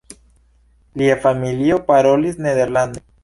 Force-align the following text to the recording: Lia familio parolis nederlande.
Lia 1.01 1.17
familio 1.27 1.79
parolis 1.91 2.43
nederlande. 2.47 3.05